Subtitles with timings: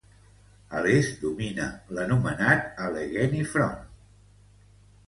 [0.77, 1.67] A l'est domina
[1.99, 3.79] l'anomenat Allegheny Front.